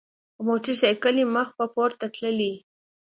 [0.37, 2.59] او موټر ساېکلې مخ پۀ پورته تللې ـ